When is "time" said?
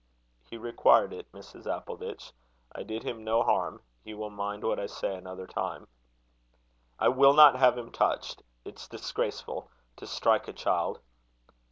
5.45-5.87